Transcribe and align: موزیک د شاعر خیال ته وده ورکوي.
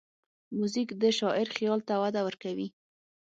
موزیک 0.57 0.89
د 1.01 1.03
شاعر 1.19 1.47
خیال 1.57 1.79
ته 1.87 1.93
وده 2.01 2.21
ورکوي. 2.27 2.67